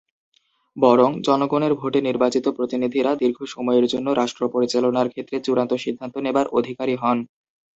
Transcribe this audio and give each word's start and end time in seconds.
বরং 0.77 1.09
জনগণের 1.21 1.73
ভোটে 1.73 1.99
নির্বাচিত 2.01 2.45
প্রতিনিধিরা 2.57 3.11
দীর্ঘ 3.15 3.39
সময়ের 3.47 3.85
জন্য 3.87 4.07
রাষ্ট্র 4.11 4.43
পরিচালনার 4.53 5.11
ক্ষেত্রে 5.13 5.37
চূড়ান্ত 5.45 5.71
সিদ্ধান্ত 5.83 6.15
নেবার 6.25 6.47
অধিকারী 6.59 6.95
হন। 6.95 7.17